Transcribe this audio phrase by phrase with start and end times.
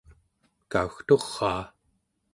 [0.71, 1.63] kaugturaa